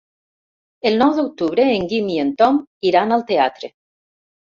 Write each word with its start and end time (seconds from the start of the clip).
El 0.89 0.95
nou 1.01 1.11
d'octubre 1.17 1.65
en 1.73 1.85
Guim 1.91 2.09
i 2.13 2.15
en 2.21 2.31
Tom 2.39 2.57
iran 2.91 3.13
al 3.19 3.25
teatre. 3.29 3.71